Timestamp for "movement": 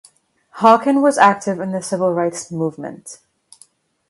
2.51-3.19